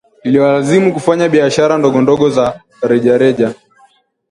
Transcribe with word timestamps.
Iliwalazimu 0.23 0.93
kufanya 0.93 1.29
biashara 1.29 1.77
ndogondogo 1.77 2.29
za 2.29 2.61
rejareja 2.81 3.53